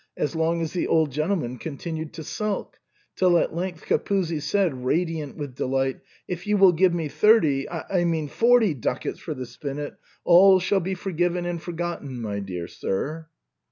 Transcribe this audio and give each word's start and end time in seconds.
as 0.17 0.35
long 0.35 0.61
as 0.63 0.73
the 0.73 0.87
old 0.87 1.11
gentleman 1.11 1.59
continued 1.59 2.11
to 2.11 2.23
sulk— 2.23 2.79
till 3.15 3.37
at 3.37 3.53
length 3.53 3.85
Capuzzi 3.85 4.41
said, 4.41 4.83
radiant 4.83 5.37
with 5.37 5.53
delight," 5.53 5.99
If 6.27 6.47
you 6.47 6.57
will 6.57 6.71
give 6.71 6.91
me 6.91 7.07
thirty,— 7.07 7.69
I 7.69 8.03
mean 8.03 8.27
forty 8.27 8.73
ducats 8.73 9.19
for 9.19 9.35
the 9.35 9.45
spinet, 9.45 9.97
all 10.23 10.59
shall 10.59 10.79
be 10.79 10.95
for 10.95 11.11
given 11.11 11.45
and 11.45 11.61
forgotten, 11.61 12.19
my 12.19 12.39
dear 12.39 12.67
sir." 12.67 13.27